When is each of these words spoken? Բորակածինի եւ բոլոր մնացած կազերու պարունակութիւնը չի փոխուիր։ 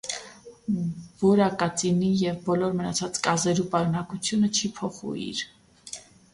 Բորակածինի 1.23 2.09
եւ 2.23 2.39
բոլոր 2.49 2.75
մնացած 2.81 3.21
կազերու 3.29 3.69
պարունակութիւնը 3.77 4.53
չի 4.61 4.75
փոխուիր։ 4.81 5.47